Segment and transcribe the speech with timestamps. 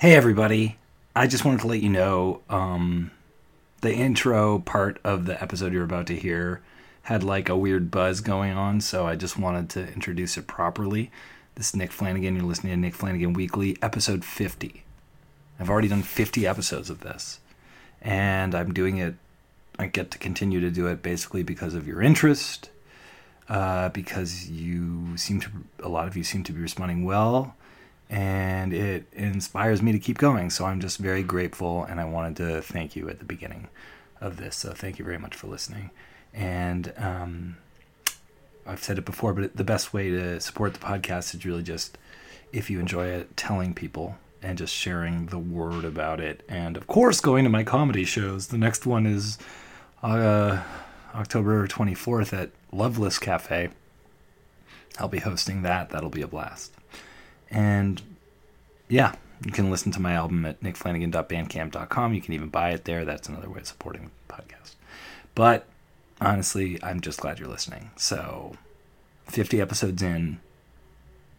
[0.00, 0.78] Hey, everybody.
[1.14, 3.10] I just wanted to let you know um,
[3.82, 6.62] the intro part of the episode you're about to hear
[7.02, 11.10] had like a weird buzz going on, so I just wanted to introduce it properly.
[11.54, 12.34] This is Nick Flanagan.
[12.34, 14.84] You're listening to Nick Flanagan Weekly, episode 50.
[15.60, 17.40] I've already done 50 episodes of this,
[18.00, 19.16] and I'm doing it.
[19.78, 22.70] I get to continue to do it basically because of your interest,
[23.50, 25.50] uh, because you seem to,
[25.82, 27.54] a lot of you seem to be responding well
[28.10, 30.50] and it inspires me to keep going.
[30.50, 33.68] So I'm just very grateful, and I wanted to thank you at the beginning
[34.20, 34.56] of this.
[34.56, 35.90] So thank you very much for listening.
[36.34, 37.56] And um,
[38.66, 41.96] I've said it before, but the best way to support the podcast is really just
[42.52, 46.42] if you enjoy it, telling people and just sharing the word about it.
[46.48, 48.48] And of course, going to my comedy shows.
[48.48, 49.38] The next one is
[50.02, 50.62] uh,
[51.14, 53.68] October 24th at Loveless Cafe.
[54.98, 55.90] I'll be hosting that.
[55.90, 56.72] That'll be a blast.
[57.50, 58.00] And
[58.88, 59.14] yeah,
[59.44, 62.14] you can listen to my album at nickflanagan.bandcamp.com.
[62.14, 63.04] You can even buy it there.
[63.04, 64.74] That's another way of supporting the podcast.
[65.34, 65.66] But
[66.20, 67.90] honestly, I'm just glad you're listening.
[67.96, 68.54] So,
[69.26, 70.40] 50 episodes in,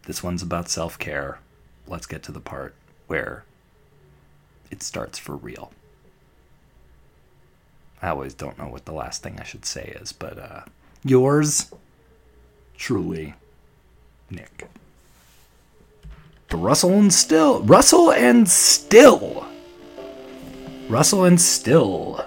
[0.06, 1.40] this one's about self care.
[1.88, 2.76] Let's get to the part
[3.08, 3.46] where
[4.72, 5.72] it starts for real.
[8.02, 10.62] I always don't know what the last thing I should say is, but uh,
[11.04, 11.72] yours
[12.76, 13.36] truly,
[14.32, 14.70] Nick.
[16.54, 17.62] Rustle and Still.
[17.64, 19.48] Rustle and Still.
[20.90, 22.26] Rustle and Still.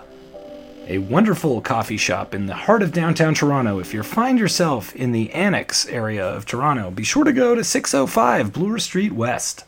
[0.86, 3.78] A wonderful coffee shop in the heart of downtown Toronto.
[3.78, 7.64] If you find yourself in the Annex area of Toronto, be sure to go to
[7.64, 9.64] 605 Bloor Street West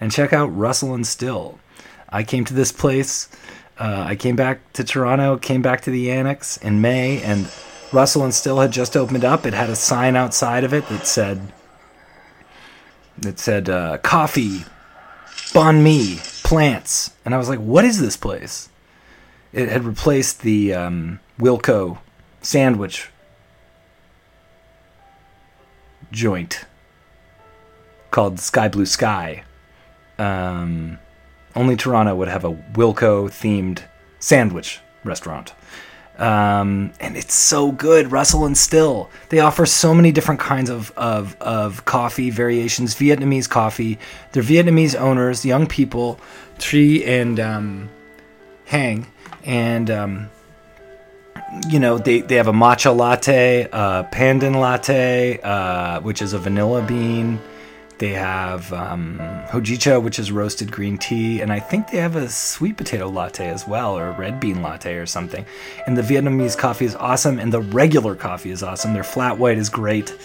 [0.00, 1.58] and check out Rustle and Still.
[2.08, 3.28] I came to this place.
[3.78, 7.50] Uh, I came back to Toronto, came back to the Annex in May, and
[7.92, 9.46] Rustle and Still had just opened up.
[9.46, 11.52] It had a sign outside of it that said
[13.24, 14.64] it said uh, coffee,
[15.52, 18.68] banh mi, plants, and I was like, "What is this place?"
[19.52, 21.98] It had replaced the um, Wilco
[22.40, 23.10] sandwich
[26.12, 26.64] joint
[28.10, 29.44] called Sky Blue Sky.
[30.18, 30.98] Um,
[31.56, 33.82] only Toronto would have a Wilco themed
[34.18, 35.54] sandwich restaurant.
[36.20, 38.12] Um, and it's so good.
[38.12, 39.08] Rustle and Still.
[39.30, 43.98] They offer so many different kinds of, of, of coffee variations, Vietnamese coffee.
[44.32, 46.20] They're Vietnamese owners, young people,
[46.58, 47.88] Tree and um,
[48.66, 49.06] Hang.
[49.44, 50.30] And, um,
[51.70, 56.38] you know, they, they have a matcha latte, a pandan latte, uh, which is a
[56.38, 57.40] vanilla bean.
[58.00, 59.18] They have um,
[59.50, 63.46] hojicha, which is roasted green tea, and I think they have a sweet potato latte
[63.46, 65.44] as well, or a red bean latte or something.
[65.86, 68.94] And the Vietnamese coffee is awesome, and the regular coffee is awesome.
[68.94, 70.16] Their flat white is great,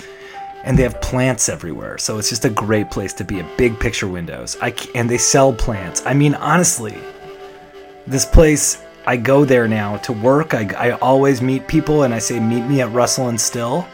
[0.63, 3.41] and they have plants everywhere, so it's just a great place to be.
[3.41, 6.01] A big picture windows, I and they sell plants.
[6.05, 6.97] I mean, honestly,
[8.07, 8.81] this place.
[9.07, 10.53] I go there now to work.
[10.55, 13.85] I, I always meet people, and I say, "Meet me at Rustle and Still."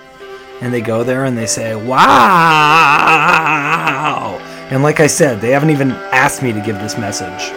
[0.62, 1.98] And they go there and they say, Wow!
[4.70, 7.52] And like I said, they haven't even asked me to give this message.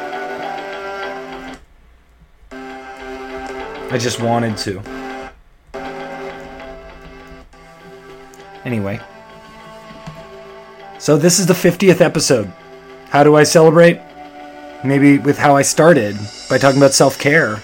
[3.93, 4.82] I just wanted to.
[8.64, 8.98] Anyway.
[10.98, 12.50] So this is the 50th episode.
[13.10, 14.00] How do I celebrate?
[14.82, 16.16] Maybe with how I started,
[16.50, 17.62] by talking about self care.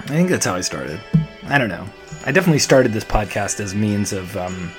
[0.00, 1.00] I think that's how I started.
[1.44, 1.88] I don't know.
[2.24, 4.70] I definitely started this podcast as means of um,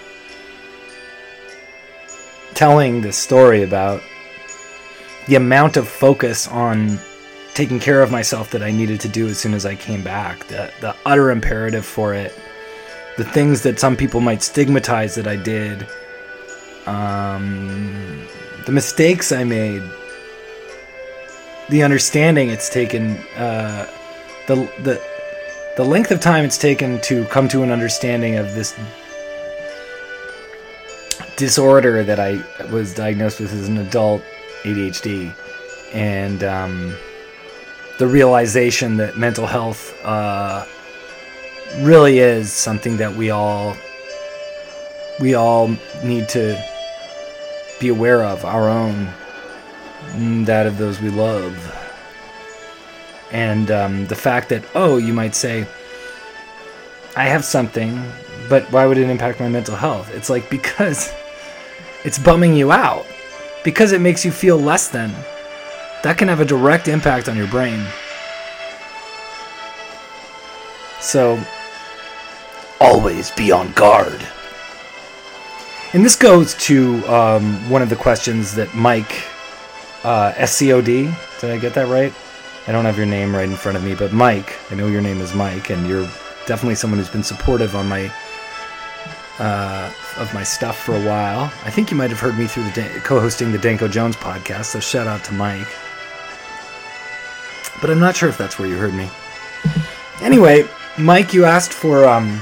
[2.53, 4.01] telling this story about
[5.27, 6.99] the amount of focus on
[7.53, 10.47] taking care of myself that I needed to do as soon as I came back.
[10.47, 12.33] The the utter imperative for it.
[13.17, 15.85] The things that some people might stigmatize that I did.
[16.85, 18.25] Um,
[18.65, 19.83] the mistakes I made.
[21.69, 23.17] The understanding it's taken.
[23.35, 23.85] Uh,
[24.47, 25.12] the the
[25.75, 28.75] the length of time it's taken to come to an understanding of this
[31.35, 34.21] disorder that I was diagnosed with as an adult
[34.63, 35.33] ADHD,
[35.91, 36.95] and um,
[37.97, 40.65] the realization that mental health uh,
[41.77, 43.75] really is something that we all
[45.19, 45.69] we all
[46.03, 46.63] need to
[47.79, 49.07] be aware of our own,
[50.45, 51.82] that of those we love
[53.33, 55.67] and um, the fact that oh you might say
[57.15, 58.01] i have something
[58.47, 61.11] but why would it impact my mental health it's like because
[62.05, 63.05] it's bumming you out
[63.63, 65.11] because it makes you feel less than
[66.03, 67.83] that can have a direct impact on your brain
[70.99, 71.37] so
[72.79, 74.21] always be on guard
[75.93, 79.27] And this goes to um, one of the questions that Mike
[80.03, 81.13] uh, SCOD.
[81.39, 82.11] Did I get that right?
[82.65, 84.57] I don't have your name right in front of me, but Mike.
[84.71, 86.07] I know your name is Mike, and you're
[86.45, 88.11] definitely someone who's been supportive on my
[89.39, 91.51] uh, of my stuff for a while.
[91.65, 94.65] I think you might have heard me through the co-hosting the Danko Jones podcast.
[94.65, 95.67] So shout out to Mike.
[97.81, 99.09] But I'm not sure if that's where you heard me.
[100.21, 100.65] Anyway,
[100.97, 102.39] Mike, you asked for um,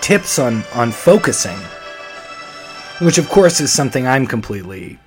[0.00, 1.58] tips on on focusing,
[3.04, 4.98] which of course is something I'm completely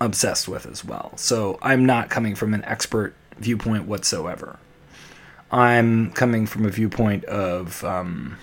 [0.00, 1.12] obsessed with as well.
[1.16, 4.58] So I'm not coming from an expert viewpoint whatsoever.
[5.50, 8.38] I'm coming from a viewpoint of um,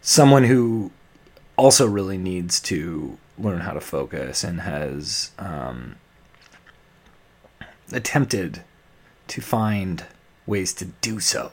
[0.00, 0.92] someone who
[1.56, 5.96] also really needs to learn how to focus and has um,
[7.92, 8.62] attempted
[9.28, 10.04] to find
[10.46, 11.52] ways to do so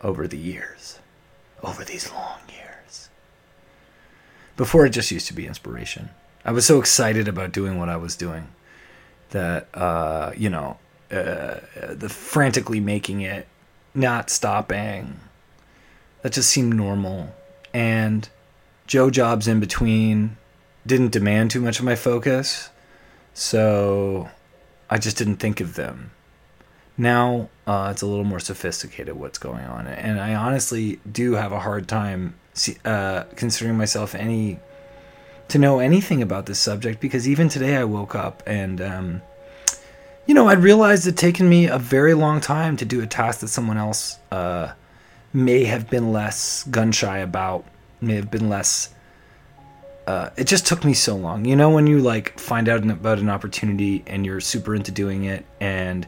[0.00, 0.98] over the years,
[1.62, 3.08] over these long years.
[4.56, 6.10] Before it just used to be inspiration.
[6.44, 8.48] I was so excited about doing what I was doing
[9.30, 10.78] that, uh, you know,
[11.10, 11.60] uh,
[11.90, 13.46] the frantically making it,
[13.94, 15.20] not stopping,
[16.22, 17.34] that just seemed normal.
[17.72, 18.28] And
[18.86, 20.36] Joe jobs in between
[20.86, 22.70] didn't demand too much of my focus,
[23.34, 24.28] so
[24.90, 26.10] I just didn't think of them.
[26.96, 31.52] Now uh, it's a little more sophisticated what's going on, and I honestly do have
[31.52, 32.34] a hard time
[32.84, 34.58] uh, considering myself any
[35.52, 39.22] to know anything about this subject because even today I woke up and um,
[40.24, 43.40] you know I'd realized it taken me a very long time to do a task
[43.40, 44.72] that someone else uh,
[45.34, 47.66] may have been less gun shy about,
[48.00, 48.94] may have been less.
[50.06, 51.44] Uh, it just took me so long.
[51.44, 55.24] You know, when you like find out about an opportunity and you're super into doing
[55.24, 56.06] it, and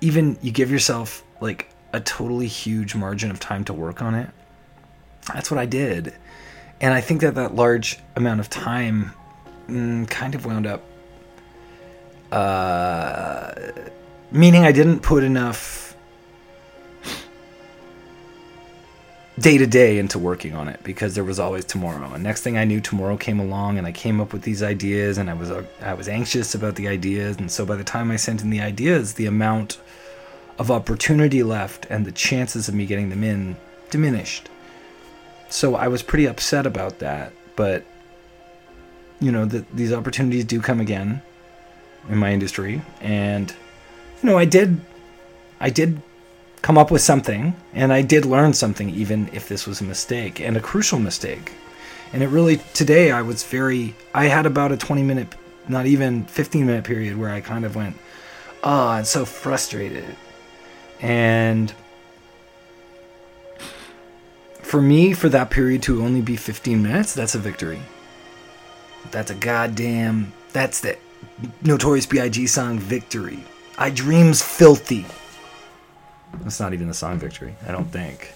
[0.00, 4.30] even you give yourself like a totally huge margin of time to work on it.
[5.34, 6.14] That's what I did.
[6.80, 9.12] And I think that that large amount of time
[9.68, 10.82] mm, kind of wound up
[12.32, 13.52] uh,
[14.30, 15.96] meaning I didn't put enough
[19.38, 22.12] day to day into working on it because there was always tomorrow.
[22.12, 25.18] And next thing I knew, tomorrow came along, and I came up with these ideas,
[25.18, 28.10] and I was uh, I was anxious about the ideas, and so by the time
[28.10, 29.80] I sent in the ideas, the amount
[30.58, 33.56] of opportunity left and the chances of me getting them in
[33.88, 34.48] diminished.
[35.50, 37.84] So I was pretty upset about that, but
[39.20, 41.20] you know that these opportunities do come again
[42.08, 43.52] in my industry, and
[44.22, 44.80] you know I did
[45.60, 46.00] I did
[46.62, 50.40] come up with something, and I did learn something, even if this was a mistake
[50.40, 51.52] and a crucial mistake.
[52.12, 55.34] And it really, today, I was very, I had about a 20 minute,
[55.68, 57.96] not even 15 minute period where I kind of went,
[58.62, 60.16] oh, I'm so frustrated.
[61.00, 61.72] And
[64.70, 67.80] for me, for that period to only be 15 minutes, that's a victory.
[69.10, 70.96] That's a goddamn, that's the
[71.62, 72.46] Notorious B.I.G.
[72.46, 73.42] song, Victory.
[73.76, 75.06] I dreams filthy.
[76.42, 78.32] That's not even the song Victory, I don't think.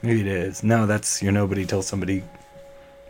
[0.00, 0.64] Maybe it is.
[0.64, 2.24] No, that's You're Nobody Till Somebody.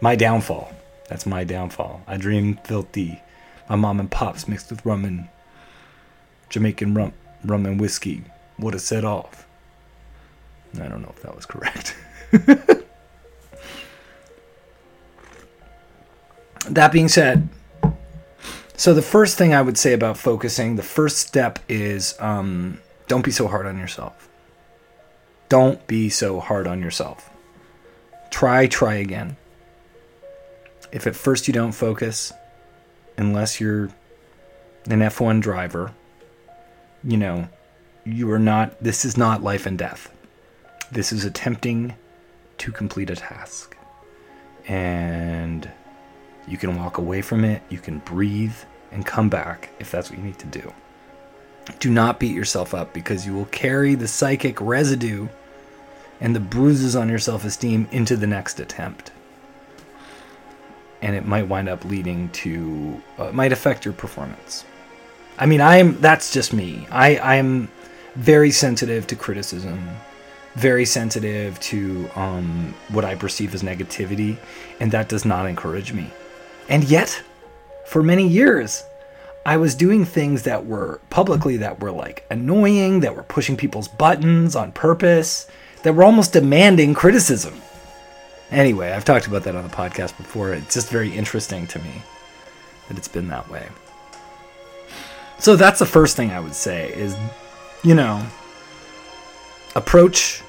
[0.01, 0.73] My Downfall.
[1.09, 2.03] That's my downfall.
[2.09, 3.23] I dream filthy.
[3.69, 5.29] My mom and pops mixed with rum and
[6.49, 7.13] Jamaican rum,
[7.45, 8.25] rum and whiskey
[8.59, 9.47] would have set off.
[10.75, 11.95] I don't know if that was correct.
[16.71, 17.49] that being said,
[18.77, 23.25] so the first thing I would say about focusing, the first step is um, don't
[23.25, 24.29] be so hard on yourself.
[25.49, 27.29] Don't be so hard on yourself.
[28.31, 29.37] Try, try again.
[30.91, 32.33] If at first you don't focus,
[33.19, 33.91] unless you're
[34.87, 35.93] an F1 driver,
[37.05, 37.49] you know,
[38.05, 40.11] you are not, this is not life and death.
[40.91, 41.95] This is attempting
[42.63, 43.77] to complete a task.
[44.69, 45.69] And
[46.47, 48.55] you can walk away from it, you can breathe
[48.93, 50.73] and come back if that's what you need to do.
[51.81, 55.29] Do not beat yourself up because you will carry the psychic residue
[56.21, 59.11] and the bruises on your self esteem into the next attempt.
[61.01, 64.65] And it might wind up leading to, uh, it might affect your performance.
[65.37, 66.87] I mean, I'm, that's just me.
[66.93, 67.69] I, I'm
[68.15, 69.89] very sensitive to criticism,
[70.55, 74.37] very sensitive to um, what I perceive as negativity,
[74.81, 76.11] and that does not encourage me.
[76.69, 77.23] And yet,
[77.87, 78.85] for many years,
[79.45, 83.89] I was doing things that were publicly that were like annoying, that were pushing people's
[83.89, 85.49] buttons on purpose,
[85.83, 87.61] that were almost demanding criticism.
[88.51, 90.53] Anyway, I've talked about that on the podcast before.
[90.53, 92.03] It's just very interesting to me
[92.89, 93.67] that it's been that way.
[95.39, 97.17] So that's the first thing I would say is,
[97.83, 98.25] you know,
[99.75, 100.43] approach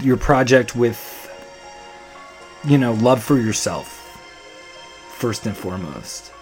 [0.00, 1.16] your project with
[2.64, 3.96] you know love for yourself
[5.12, 6.32] first and foremost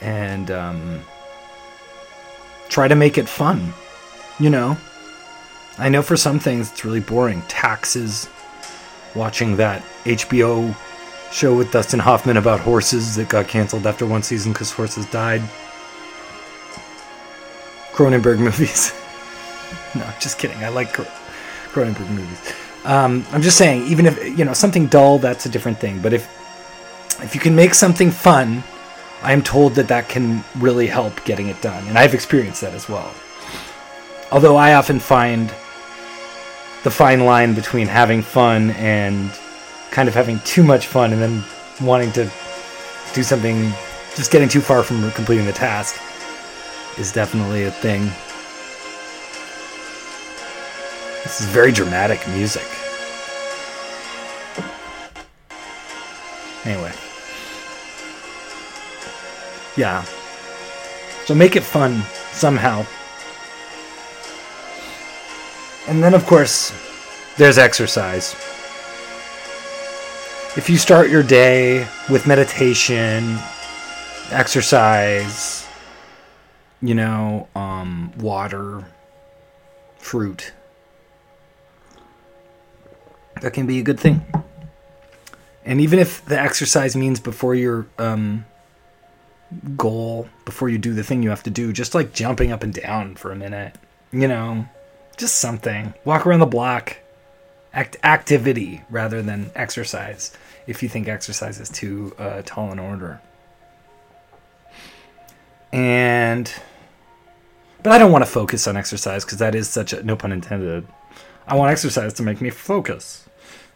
[0.00, 1.00] and um,
[2.68, 3.72] try to make it fun
[4.40, 4.76] you know?
[5.78, 7.42] I know for some things it's really boring.
[7.42, 8.28] Taxes
[9.14, 10.76] watching that hbo
[11.32, 15.40] show with dustin hoffman about horses that got canceled after one season because horses died.
[17.92, 18.92] Cronenberg movies
[19.94, 20.92] no just kidding i like
[21.72, 22.54] cronenberg movies
[22.84, 26.00] um, I'm just saying, even if you know something dull, that's a different thing.
[26.00, 26.26] But if
[27.22, 28.62] if you can make something fun,
[29.22, 32.72] I am told that that can really help getting it done, and I've experienced that
[32.72, 33.12] as well.
[34.30, 35.50] Although I often find
[36.84, 39.30] the fine line between having fun and
[39.90, 41.44] kind of having too much fun, and then
[41.82, 42.30] wanting to
[43.12, 43.70] do something,
[44.14, 46.00] just getting too far from completing the task,
[46.96, 48.10] is definitely a thing.
[51.28, 52.64] This is very dramatic music.
[56.64, 56.90] Anyway.
[59.76, 60.04] Yeah.
[61.26, 62.00] So make it fun
[62.32, 62.86] somehow.
[65.86, 66.72] And then, of course,
[67.36, 68.32] there's exercise.
[70.56, 73.36] If you start your day with meditation,
[74.30, 75.66] exercise,
[76.80, 78.82] you know, um, water,
[79.98, 80.54] fruit,
[83.40, 84.24] that can be a good thing.
[85.64, 88.46] And even if the exercise means before your um,
[89.76, 92.72] goal, before you do the thing you have to do, just like jumping up and
[92.72, 93.74] down for a minute,
[94.10, 94.66] you know,
[95.18, 95.92] just something.
[96.04, 96.96] Walk around the block.
[97.74, 100.34] Act activity rather than exercise.
[100.66, 103.20] If you think exercise is too uh, tall an order.
[105.70, 106.50] And,
[107.82, 110.32] but I don't want to focus on exercise because that is such a no pun
[110.32, 110.88] intended.
[111.46, 113.27] I want exercise to make me focus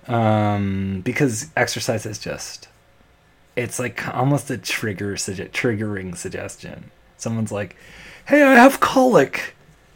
[0.09, 2.69] um, because exercise is just
[3.57, 6.91] it's like almost a trigger triggering suggestion.
[7.17, 7.77] Someone's like,
[8.27, 9.55] "Hey, I have colic."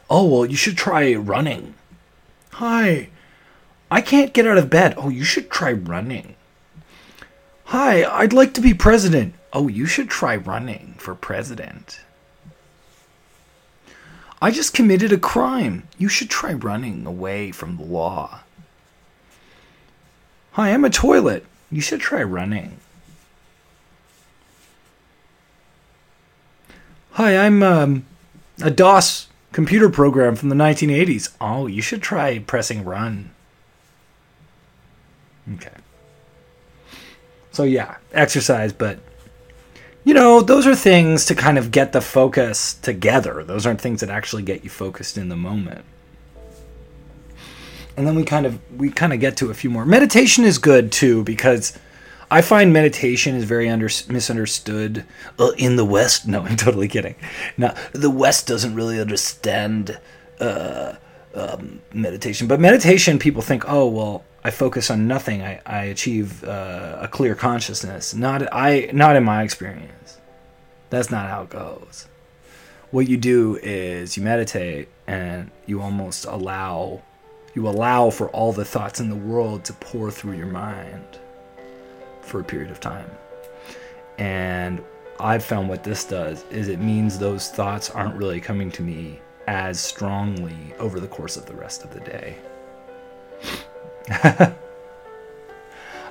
[0.08, 1.74] Oh well, you should try running.
[2.52, 3.08] Hi,
[3.90, 4.94] I can't get out of bed.
[4.96, 6.36] Oh, you should try running.
[7.66, 9.34] Hi, I'd like to be president.
[9.52, 12.00] Oh, you should try running for president.
[14.40, 15.88] I just committed a crime.
[15.98, 18.40] You should try running away from the law.
[20.56, 21.44] Hi, I'm a toilet.
[21.70, 22.78] You should try running.
[27.10, 28.06] Hi, I'm um,
[28.62, 31.36] a DOS computer program from the 1980s.
[31.42, 33.32] Oh, you should try pressing run.
[35.56, 35.76] Okay.
[37.52, 38.98] So, yeah, exercise, but
[40.04, 43.44] you know, those are things to kind of get the focus together.
[43.44, 45.84] Those aren't things that actually get you focused in the moment
[47.96, 49.84] and then we kind of we kind of get to a few more.
[49.86, 51.78] Meditation is good too because
[52.30, 55.04] I find meditation is very under, misunderstood
[55.38, 56.26] uh, in the West.
[56.26, 57.16] No, I'm totally kidding.
[57.56, 59.98] Now the West doesn't really understand
[60.40, 60.94] uh,
[61.34, 62.46] um, meditation.
[62.46, 65.42] But meditation, people think, oh well, I focus on nothing.
[65.42, 68.14] I, I achieve uh, a clear consciousness.
[68.14, 68.90] Not I.
[68.92, 70.18] Not in my experience.
[70.90, 72.06] That's not how it goes.
[72.92, 77.02] What you do is you meditate and you almost allow
[77.56, 81.18] you allow for all the thoughts in the world to pour through your mind
[82.20, 83.10] for a period of time.
[84.18, 84.84] And
[85.18, 89.20] I've found what this does is it means those thoughts aren't really coming to me
[89.46, 92.36] as strongly over the course of the rest of the day.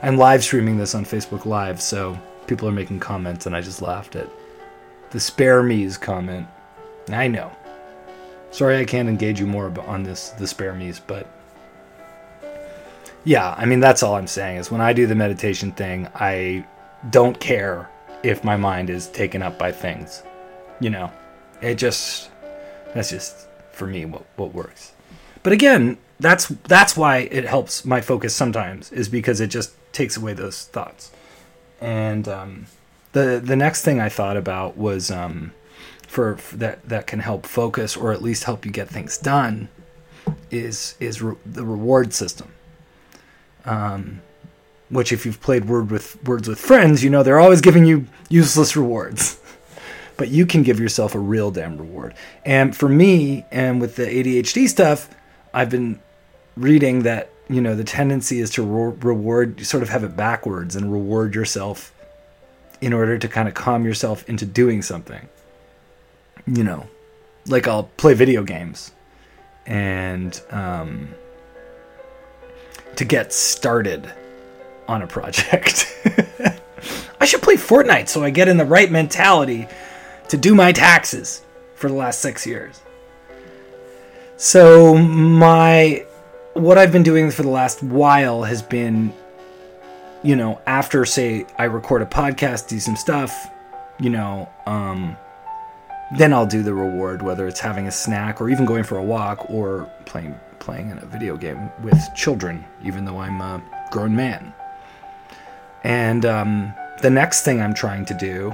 [0.02, 3.84] I'm live streaming this on Facebook Live, so people are making comments, and I just
[3.84, 4.30] laughed at
[5.12, 6.48] the spare me's comment.
[7.10, 7.52] I know.
[8.56, 11.28] Sorry I can't engage you more on this, the spare me's, but
[13.26, 16.66] yeah, I mean that's all I'm saying is when I do the meditation thing, I
[17.10, 17.90] don't care
[18.24, 20.24] if my mind is taken up by things.
[20.80, 21.12] You know,
[21.62, 22.30] it just
[22.94, 24.94] that's just for me what what works.
[25.44, 30.16] But again, that's that's why it helps my focus sometimes is because it just takes
[30.16, 31.12] away those thoughts.
[31.82, 32.68] And um,
[33.12, 35.52] the the next thing I thought about was um,
[36.06, 39.70] for, for, that that can help focus or at least help you get things done
[40.52, 42.52] is is re- the reward system
[43.66, 44.22] um,
[44.90, 48.06] which, if you've played Word with Words with Friends, you know they're always giving you
[48.30, 49.40] useless rewards.
[50.18, 52.14] but you can give yourself a real damn reward.
[52.46, 55.10] And for me, and with the ADHD stuff,
[55.54, 56.00] I've been
[56.56, 60.76] reading that you know the tendency is to re- reward, sort of have it backwards,
[60.76, 61.92] and reward yourself
[62.82, 65.28] in order to kind of calm yourself into doing something.
[66.48, 66.88] You know,
[67.48, 68.92] like I'll play video games,
[69.66, 71.10] and um,
[72.96, 74.12] to get started
[74.88, 75.92] on a project.
[77.20, 79.68] I should play Fortnite so I get in the right mentality
[80.30, 81.44] to do my taxes
[81.76, 82.82] for the last six years.
[84.38, 86.06] So my
[86.54, 89.14] what I've been doing for the last while has been,
[90.24, 93.50] you know, after say I record a podcast, do some stuff,
[94.00, 95.18] you know, um,
[96.12, 99.04] then I'll do the reward, whether it's having a snack or even going for a
[99.04, 104.16] walk or playing playing in a video game with children, even though I'm a grown
[104.16, 104.54] man.
[105.84, 108.54] And um, the next thing I'm trying to do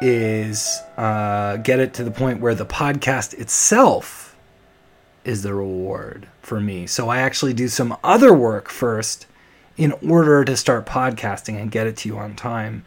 [0.00, 4.36] is uh, get it to the point where the podcast itself
[5.24, 6.86] is the reward for me.
[6.86, 9.26] So I actually do some other work first
[9.76, 12.84] in order to start podcasting and get it to you on time.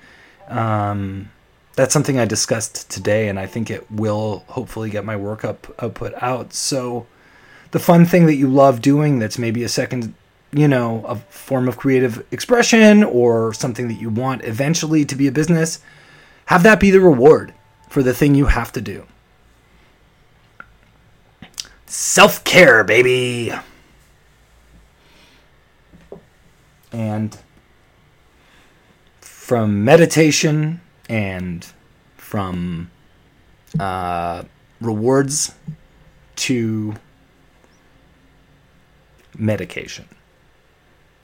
[0.48, 1.30] Um,
[1.76, 5.68] that's something I discussed today, and I think it will hopefully get my work up,
[5.82, 6.54] output out.
[6.54, 7.08] So,
[7.72, 10.14] the fun thing that you love doing that's maybe a second,
[10.52, 15.28] you know, a form of creative expression or something that you want eventually to be
[15.28, 15.80] a business,
[16.46, 17.54] have that be the reward
[17.90, 19.06] for the thing you have to do.
[21.88, 23.52] Self care, baby.
[26.92, 27.36] And
[29.22, 30.80] from meditation
[31.10, 31.66] and
[32.18, 32.90] from
[33.80, 34.44] uh,
[34.82, 35.54] rewards
[36.36, 36.96] to
[39.38, 40.08] medication.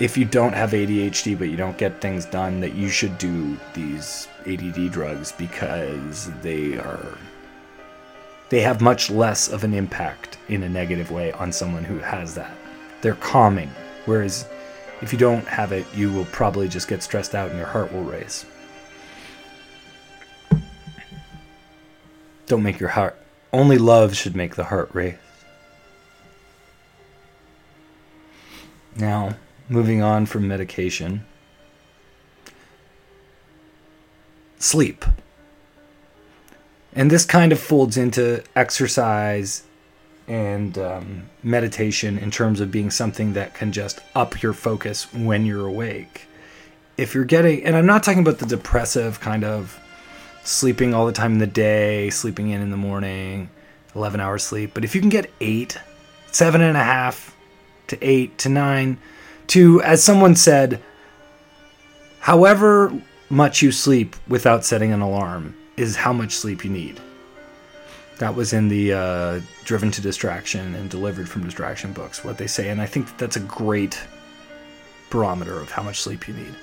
[0.00, 3.56] if you don't have ADHD but you don't get things done, that you should do
[3.74, 7.18] these ADD drugs because they are
[8.50, 12.34] they have much less of an impact in a negative way on someone who has
[12.34, 12.56] that.
[13.02, 13.70] They're calming.
[14.06, 14.48] Whereas
[15.02, 17.92] if you don't have it, you will probably just get stressed out and your heart
[17.92, 18.46] will race.
[22.46, 23.16] Don't make your heart.
[23.52, 25.16] Only love should make the heart race.
[28.96, 29.36] Now,
[29.68, 31.24] moving on from medication.
[34.58, 35.04] Sleep.
[36.98, 39.62] And this kind of folds into exercise
[40.26, 45.46] and um, meditation in terms of being something that can just up your focus when
[45.46, 46.26] you're awake.
[46.96, 49.78] If you're getting, and I'm not talking about the depressive kind of
[50.42, 53.48] sleeping all the time in the day, sleeping in in the morning,
[53.94, 55.78] 11 hours sleep, but if you can get eight,
[56.32, 57.32] seven and a half
[57.86, 58.98] to eight to nine,
[59.46, 60.82] to, as someone said,
[62.18, 62.92] however
[63.30, 67.00] much you sleep without setting an alarm is how much sleep you need.
[68.18, 72.48] That was in the uh, Driven to Distraction and Delivered from Distraction books, what they
[72.48, 72.70] say.
[72.70, 73.98] And I think that that's a great
[75.10, 76.54] barometer of how much sleep you need.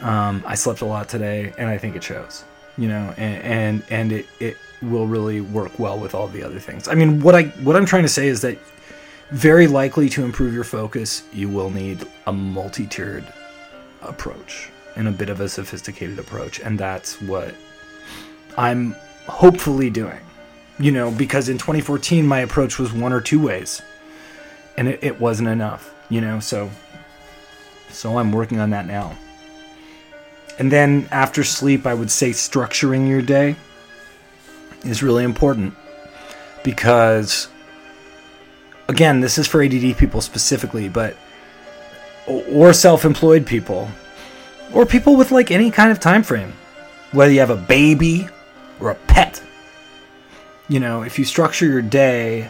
[0.00, 2.44] Um, I slept a lot today, and I think it shows.
[2.76, 6.58] You know, and and, and it, it will really work well with all the other
[6.58, 6.88] things.
[6.88, 8.58] I mean, what I what I'm trying to say is that
[9.30, 13.32] very likely to improve your focus, you will need a multi-tiered
[14.02, 17.54] approach and a bit of a sophisticated approach, and that's what
[18.56, 20.20] I'm hopefully doing.
[20.78, 23.80] You know, because in 2014 my approach was one or two ways,
[24.76, 25.94] and it, it wasn't enough.
[26.08, 26.70] You know, so
[27.90, 29.16] so I'm working on that now.
[30.58, 33.56] And then after sleep, I would say structuring your day
[34.84, 35.74] is really important
[36.62, 37.48] because
[38.88, 41.16] again, this is for ADD people specifically, but
[42.26, 43.88] or self-employed people
[44.72, 46.52] or people with like any kind of time frame.
[47.12, 48.28] Whether you have a baby
[48.80, 49.42] or a pet.
[50.68, 52.48] You know, if you structure your day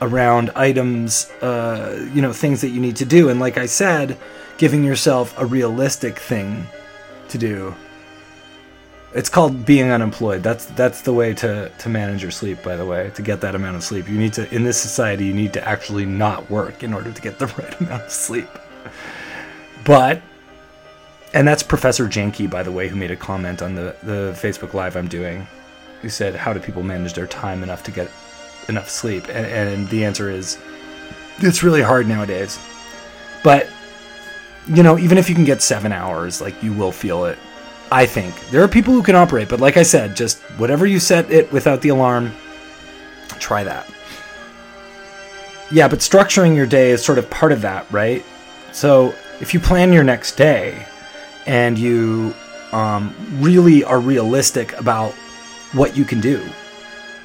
[0.00, 4.16] around items, uh, you know, things that you need to do, and like I said,
[4.58, 6.66] giving yourself a realistic thing
[7.28, 7.74] to do
[9.14, 10.42] It's called being unemployed.
[10.42, 12.62] That's that's the way to to manage your sleep.
[12.62, 15.24] By the way, to get that amount of sleep, you need to in this society
[15.26, 18.48] you need to actually not work in order to get the right amount of sleep.
[19.84, 20.22] But
[21.34, 24.74] and that's Professor Janky, by the way, who made a comment on the the Facebook
[24.74, 25.46] Live I'm doing,
[26.02, 28.10] who said, "How do people manage their time enough to get
[28.68, 30.58] enough sleep?" And, and the answer is,
[31.38, 32.58] it's really hard nowadays.
[33.42, 33.68] But
[34.66, 37.38] you know, even if you can get seven hours, like you will feel it.
[37.90, 41.00] I think there are people who can operate, but like I said, just whatever you
[41.00, 42.32] set it without the alarm,
[43.38, 43.90] try that.
[45.70, 48.24] Yeah, but structuring your day is sort of part of that, right?
[48.72, 50.86] So if you plan your next day
[51.46, 52.34] and you
[52.72, 55.14] um, really are realistic about
[55.72, 56.42] what you can do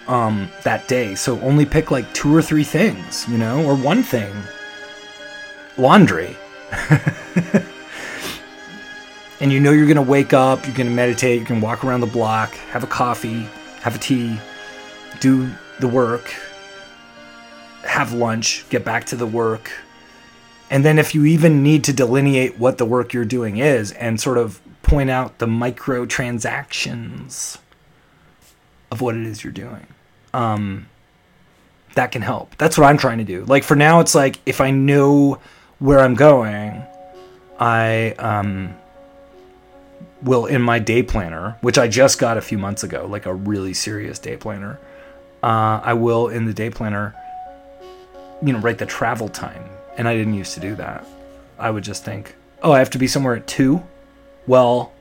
[0.08, 4.03] um, that day, so only pick like two or three things, you know, or one
[4.03, 4.34] thing
[5.77, 6.36] laundry.
[9.39, 11.84] and you know you're going to wake up, you're going to meditate, you can walk
[11.84, 13.47] around the block, have a coffee,
[13.82, 14.38] have a tea,
[15.19, 16.34] do the work,
[17.84, 19.71] have lunch, get back to the work.
[20.69, 24.19] And then if you even need to delineate what the work you're doing is and
[24.19, 27.58] sort of point out the micro transactions
[28.93, 29.88] of what it is you're doing.
[30.36, 30.88] Um,
[31.95, 32.56] that can help.
[32.58, 33.43] That's what I'm trying to do.
[33.43, 35.39] Like for now, it's like if I know
[35.79, 36.84] where I'm going,
[37.60, 38.75] I um,
[40.21, 43.34] will in my day planner, which I just got a few months ago, like a
[43.34, 44.79] really serious day planner.
[45.41, 47.15] Uh, I will in the day planner,
[48.43, 49.63] you know, write the travel time,
[49.97, 51.06] and I didn't used to do that.
[51.58, 53.84] I would just think, oh, I have to be somewhere at two.
[54.45, 54.93] Well,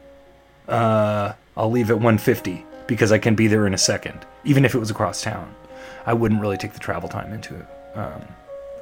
[0.66, 4.74] uh, I'll leave at 150 because I can be there in a second, even if
[4.74, 5.54] it was across town.
[6.06, 8.22] I wouldn't really take the travel time into um,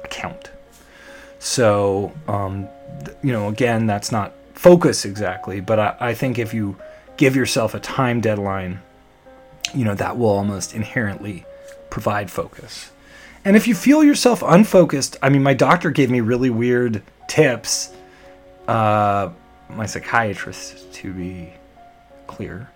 [0.03, 0.51] account.
[1.39, 2.67] So, um,
[3.23, 6.77] you know, again, that's not focus exactly, but I, I think if you
[7.17, 8.81] give yourself a time deadline,
[9.73, 11.45] you know, that will almost inherently
[11.89, 12.91] provide focus.
[13.43, 17.91] And if you feel yourself unfocused, I mean, my doctor gave me really weird tips.
[18.67, 19.31] Uh,
[19.69, 21.53] my psychiatrist, to be
[22.27, 22.69] clear,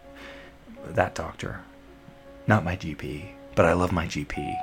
[0.93, 1.61] that doctor,
[2.47, 4.55] not my GP, but I love my GP.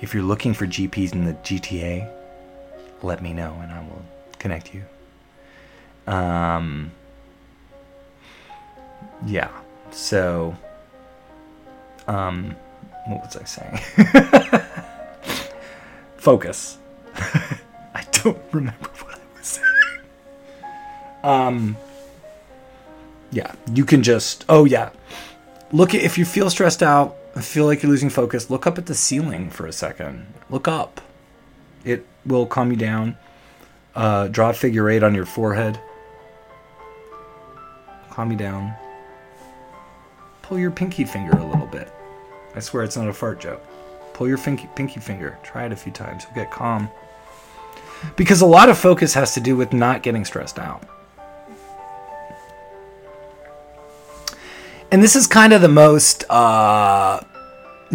[0.00, 2.10] If you're looking for GPs in the GTA,
[3.02, 4.02] let me know and I will
[4.38, 4.82] connect you.
[6.06, 6.90] Um,
[9.26, 9.50] yeah.
[9.90, 10.56] So,
[12.06, 12.56] um,
[13.06, 14.62] what was I saying?
[16.16, 16.78] Focus.
[17.16, 19.66] I don't remember what I was saying.
[21.22, 21.76] Um,
[23.32, 24.44] yeah, you can just.
[24.48, 24.90] Oh yeah,
[25.72, 28.50] look at if you feel stressed out, feel like you're losing focus.
[28.50, 30.26] Look up at the ceiling for a second.
[30.48, 31.00] Look up.
[31.84, 33.16] It will calm you down.
[33.94, 35.80] Uh, draw a figure eight on your forehead.
[38.10, 38.74] Calm you down.
[40.42, 41.92] Pull your pinky finger a little bit.
[42.54, 43.64] I swear it's not a fart joke.
[44.14, 45.38] Pull your pinky, pinky finger.
[45.42, 46.24] Try it a few times.
[46.24, 46.90] You'll get calm.
[48.16, 50.82] Because a lot of focus has to do with not getting stressed out.
[54.92, 57.20] And this is kind of the most uh,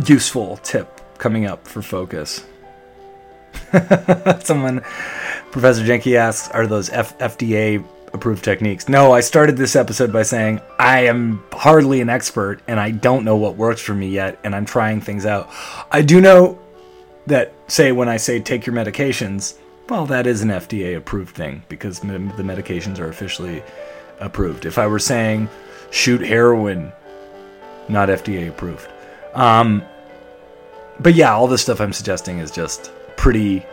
[0.05, 2.45] useful tip coming up for focus.
[4.39, 4.79] Someone,
[5.51, 8.87] Professor Jenke asks, are those F- FDA approved techniques?
[8.87, 13.25] No, I started this episode by saying I am hardly an expert and I don't
[13.25, 15.49] know what works for me yet, and I'm trying things out.
[15.91, 16.57] I do know
[17.27, 19.57] that, say, when I say take your medications,
[19.89, 23.63] well, that is an FDA approved thing because the medications are officially
[24.21, 24.65] approved.
[24.65, 25.49] If I were saying
[25.91, 26.91] shoot heroin,
[27.89, 28.89] not FDA approved.
[29.33, 29.83] Um,
[30.99, 33.65] but yeah, all this stuff I'm suggesting is just pretty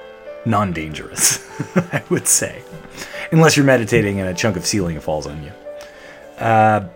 [0.45, 2.63] non dangerous, I would say.
[3.31, 5.53] Unless you're meditating and a chunk of ceiling falls on you.
[6.39, 6.89] Uh,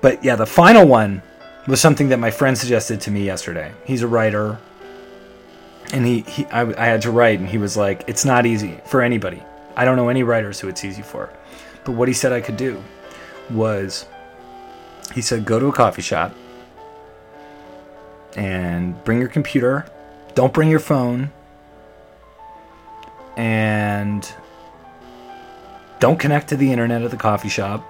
[0.00, 1.22] but yeah, the final one
[1.66, 3.72] was something that my friend suggested to me yesterday.
[3.84, 4.58] He's a writer,
[5.92, 8.80] and he, he I, I had to write, and he was like, "It's not easy
[8.86, 9.42] for anybody.
[9.76, 11.30] I don't know any writers who it's easy for."
[11.84, 12.82] But what he said I could do
[13.50, 14.06] was,
[15.14, 16.34] he said, "Go to a coffee shop
[18.36, 19.86] and bring your computer.
[20.34, 21.32] Don't bring your phone."
[23.38, 24.34] and
[26.00, 27.86] don't connect to the internet at the coffee shop.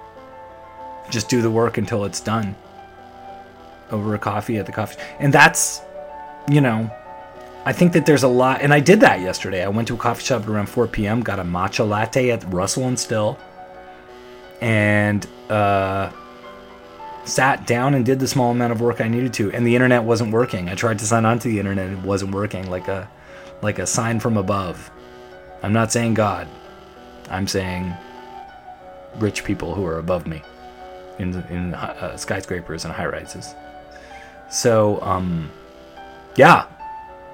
[1.09, 2.55] Just do the work until it's done
[3.91, 4.95] over a coffee at the coffee.
[4.95, 5.09] Shop.
[5.19, 5.81] And that's,
[6.47, 6.91] you know,
[7.65, 9.63] I think that there's a lot, and I did that yesterday.
[9.63, 12.43] I went to a coffee shop at around 4 p.m., got a matcha latte at
[12.53, 13.37] Rustle and Still,
[14.61, 16.11] and uh,
[17.29, 19.51] sat down and did the small amount of work I needed to.
[19.51, 20.69] And the internet wasn't working.
[20.69, 23.09] I tried to sign on to the internet, it wasn't working, like a
[23.61, 24.91] like a sign from above.
[25.63, 26.47] I'm not saying God.
[27.29, 27.93] I'm saying
[29.17, 30.41] rich people who are above me.
[31.19, 33.53] in in uh, skyscrapers and high rises.
[34.49, 35.51] So, um,
[36.35, 36.65] yeah,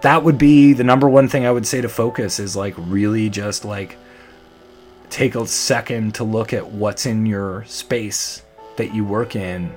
[0.02, 3.30] that would be the number one thing I would say to focus is like really
[3.30, 3.98] just like
[5.10, 8.42] take a second to look at what's in your space
[8.78, 9.76] that you work in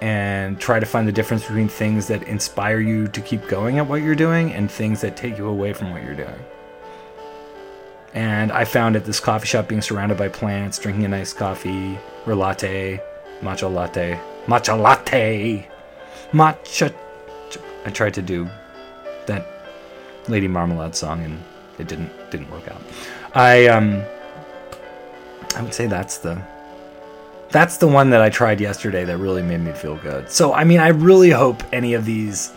[0.00, 3.86] and try to find the difference between things that inspire you to keep going at
[3.86, 6.44] what you're doing and things that take you away from what you're doing.
[8.14, 11.98] And I found at this coffee shop being surrounded by plants, drinking a nice coffee
[12.26, 13.00] or latte,
[13.40, 15.68] matcha latte, matcha latte,
[16.32, 16.94] matcha.
[17.84, 18.48] I tried to do
[19.26, 19.46] that
[20.28, 21.42] Lady Marmalade song and
[21.78, 22.82] it didn't didn't work out.
[23.34, 24.02] I um
[25.56, 26.42] I would say that's the
[27.50, 30.30] that's the one that I tried yesterday that really made me feel good.
[30.30, 32.52] So I mean I really hope any of these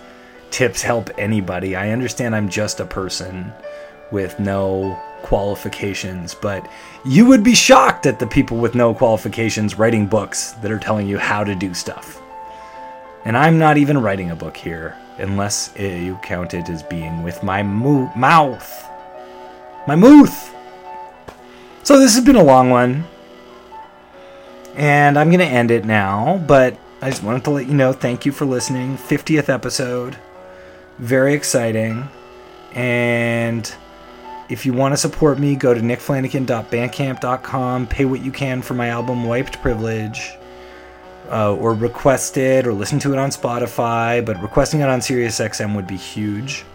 [0.49, 1.75] tips help anybody.
[1.75, 3.53] I understand I'm just a person
[4.11, 6.69] with no qualifications, but
[7.05, 11.07] you would be shocked at the people with no qualifications writing books that are telling
[11.07, 12.21] you how to do stuff.
[13.23, 17.43] And I'm not even writing a book here, unless you count it as being with
[17.43, 18.89] my mo- mouth.
[19.87, 20.55] My mouth!
[21.83, 23.05] So this has been a long one.
[24.81, 27.93] And I'm going to end it now, but I just wanted to let you know
[27.93, 28.97] thank you for listening.
[28.97, 30.17] 50th episode.
[30.97, 32.09] Very exciting.
[32.73, 33.71] And
[34.49, 38.87] if you want to support me, go to nickflanagan.bandcamp.com, pay what you can for my
[38.87, 40.31] album Wiped Privilege,
[41.29, 45.75] uh, or request it or listen to it on Spotify, but requesting it on SiriusXM
[45.75, 46.65] would be huge.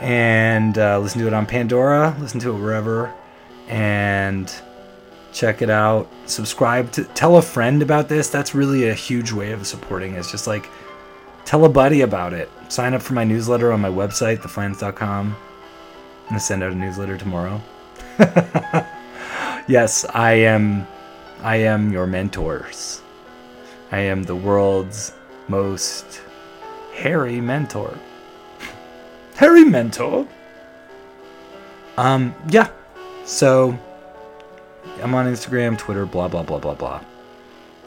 [0.00, 3.10] And uh, listen to it on Pandora, listen to it wherever,
[3.68, 4.54] and
[5.36, 6.08] check it out.
[6.24, 8.30] Subscribe to tell a friend about this.
[8.30, 10.14] That's really a huge way of supporting.
[10.14, 10.68] It's just like
[11.44, 12.50] tell a buddy about it.
[12.68, 15.36] Sign up for my newsletter on my website, theflans.com.
[15.36, 17.60] I'm gonna send out a newsletter tomorrow.
[19.68, 20.86] yes, I am.
[21.42, 23.02] I am your mentors.
[23.92, 25.12] I am the world's
[25.48, 26.22] most
[26.94, 27.96] hairy mentor.
[29.36, 30.26] hairy mentor.
[31.98, 32.34] Um.
[32.48, 32.70] Yeah.
[33.26, 33.78] So
[35.02, 37.02] I'm on Instagram, Twitter, blah blah blah blah blah.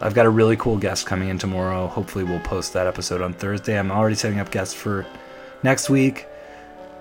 [0.01, 1.87] I've got a really cool guest coming in tomorrow.
[1.87, 3.77] Hopefully, we'll post that episode on Thursday.
[3.77, 5.05] I'm already setting up guests for
[5.63, 6.25] next week.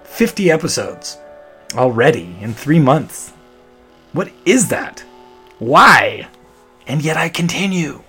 [0.04, 1.18] 50 episodes
[1.74, 3.32] already in three months.
[4.12, 5.04] What is that?
[5.58, 6.28] Why?
[6.86, 8.02] And yet I continue.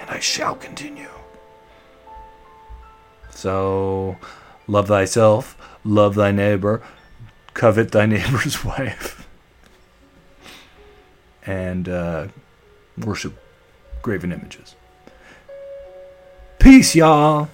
[0.00, 1.08] And I shall continue.
[3.30, 4.16] So,
[4.66, 6.82] love thyself, love thy neighbor,
[7.54, 9.28] covet thy neighbor's wife,
[11.46, 12.28] and uh,
[12.98, 13.38] worship
[14.02, 14.74] graven images.
[16.58, 17.48] Peace, y'all.